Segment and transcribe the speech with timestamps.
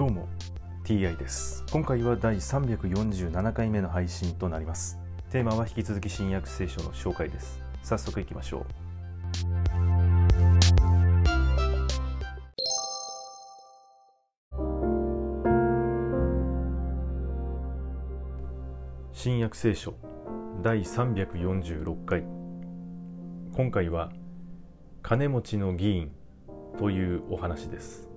[0.00, 0.30] どうも
[0.82, 1.62] TI です。
[1.70, 4.98] 今回は第347回目の配信となります。
[5.30, 7.60] テーマは引き続き新約聖書の紹介です。
[7.82, 8.64] 早速いきましょう。
[19.12, 19.92] 新約聖書
[20.62, 22.24] 第346回。
[23.54, 24.10] 今回は
[25.02, 26.10] 金持ちの議員
[26.78, 28.08] というお話です。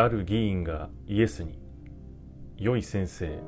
[0.00, 1.58] ある議員がイエスに
[2.56, 3.40] 「良い先生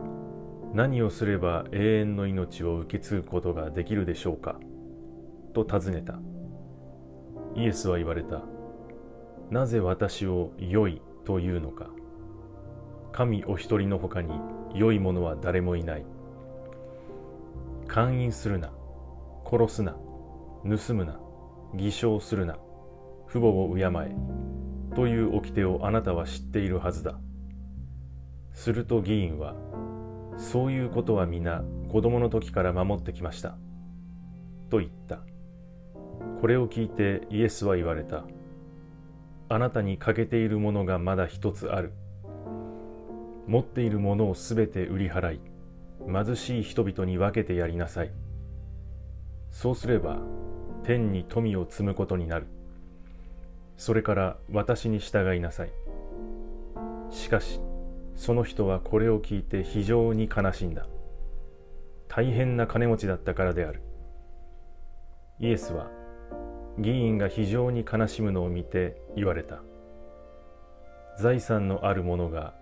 [0.75, 4.59] 何をすれば永遠の命を受け継ぐことができるでしょうか?」
[5.55, 6.19] と尋ねた。
[7.55, 8.43] イエスは言われた
[9.49, 11.89] 「なぜ私を良いというのか。
[13.13, 14.33] 神お一人のほかに
[14.75, 16.05] 良いものは誰もいない。
[17.87, 18.73] 勧誘するな。
[19.49, 19.93] 殺すな。
[20.65, 21.21] 盗むな。
[21.77, 22.59] 偽証するな。
[23.29, 24.50] 父母を敬え。
[24.95, 27.19] という掟をあなたは知っているはずだ。
[28.53, 29.55] すると議員は
[30.37, 33.57] そういうことは皆子供の時から守ってきました。
[34.69, 35.21] と言った。
[36.41, 38.25] これを聞いてイエスは言われた。
[39.49, 41.93] あなたに欠けているものがまだ一つある。
[43.47, 45.41] 持っているものをすべて売り払い
[46.07, 48.13] 貧しい人々に分けてやりなさい。
[49.51, 50.19] そうすれば
[50.85, 52.47] 天に富を積むことになる。
[53.81, 55.71] それから私に従いなさい。
[57.09, 57.63] しかし
[58.15, 60.87] その人はこれを聞いて非常に悲しんだ。
[62.07, 63.81] 大変な金持ちだったからである。
[65.39, 65.89] イエスは
[66.79, 69.63] 議員が非常に悲しむのを見て言われた。
[71.19, 72.53] 財産のある者が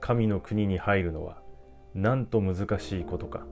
[0.00, 1.42] 神の国に入るのは
[1.94, 3.44] なんと難しいことか。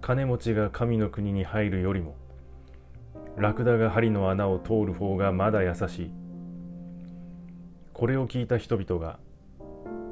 [0.00, 2.14] 金持ちが神の国に入るよりも
[3.36, 6.10] ラクダが針の穴を通る方がまだ優しい。
[7.92, 9.18] これを聞いた人々が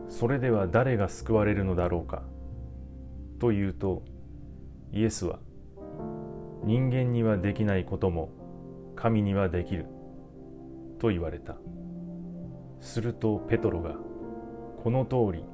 [0.08, 2.22] それでは誰が救われるのだろうか
[3.38, 4.02] と言うと
[4.92, 5.38] イエスは
[6.64, 8.30] 人間にはできないことも
[8.96, 9.86] 神にはできる
[10.98, 11.56] と言われた。
[12.80, 13.96] するとペトロが
[14.82, 15.44] この通り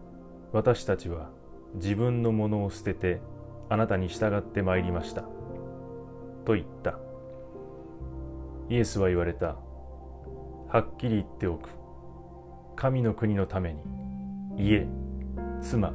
[0.53, 1.31] 私たちは
[1.75, 3.21] 自分のものを捨てて
[3.69, 5.23] あなたに従ってまいりました
[6.45, 7.10] と言った。
[8.71, 9.57] イエスは言われた。
[10.69, 11.71] はっきり言っておく。
[12.77, 13.83] 神の国のために。
[14.57, 14.87] 家
[15.61, 15.93] 妻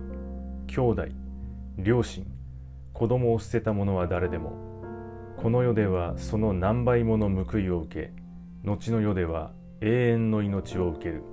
[0.68, 1.06] 兄弟
[1.78, 2.26] 両親
[2.94, 4.52] 子供を捨てた者は誰でも。
[5.38, 8.12] この世ではその何倍もの報いを受け
[8.66, 11.24] 後の世では永遠の命を受ける。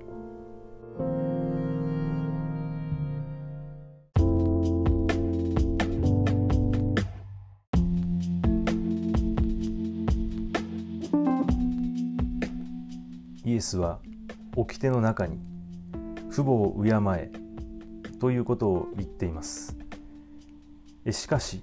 [13.45, 13.99] イエスは
[14.55, 15.37] 掟の中に
[16.31, 17.31] 父母を敬え
[18.19, 19.75] ということを言っています。
[21.11, 21.61] しかし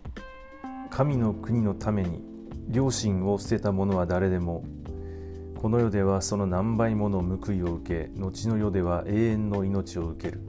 [0.91, 2.23] 神の国のために
[2.69, 4.65] 両親を捨てた者は誰でも
[5.57, 10.41] この世ではその何倍もの報いを受け後の世では永遠の命を受ける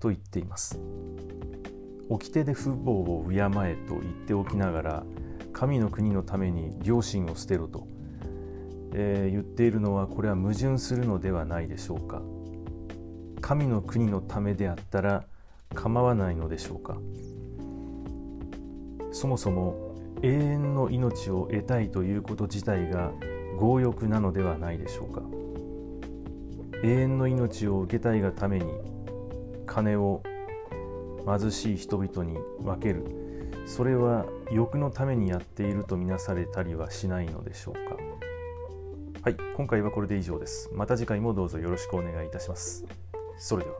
[0.00, 0.80] と言っています。
[2.08, 5.06] 掟で父母を敬えと言っておきながら
[5.52, 7.86] 神の国のために両親を捨てろと
[8.98, 12.22] えー、言っているのはこれは矛盾するのではないでしょうか。
[13.42, 15.26] 神の国のためであったら
[15.74, 16.96] 構わないのでしょうか。
[19.12, 23.12] そもそも永遠の命を得たいということ自体が
[23.60, 25.20] 強欲なのではないでしょうか。
[26.82, 28.64] 永遠の命を受けたいがために
[29.66, 30.22] 金を
[31.26, 33.04] 貧しい人々に分ける。
[33.66, 38.15] それは欲のためにやっているとみなされたりはしないのでしょうか。
[39.26, 40.70] はい、今回はこれで以上です。
[40.72, 42.84] また次回もどうぞよろしくお願いいたします。
[43.38, 43.76] それでは。